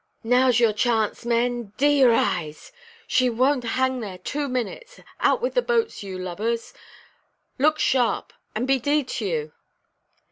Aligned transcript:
"Nowʼs 0.25 0.59
your 0.59 0.73
chance, 0.73 1.27
men. 1.27 1.73
D—n 1.77 1.95
your 1.95 2.11
eyes! 2.11 2.71
She 3.05 3.29
wonʼt 3.29 3.63
hang 3.65 3.99
there 3.99 4.17
two 4.17 4.47
minutes. 4.49 4.99
Out 5.19 5.43
with 5.43 5.53
the 5.53 5.61
boats 5.61 6.01
you—— 6.01 6.17
lubbers. 6.17 6.73
Look 7.59 7.77
sharp, 7.77 8.33
and 8.55 8.65
be 8.65 8.79
d—d 8.79 9.03
to 9.03 9.25
you." 9.27 9.51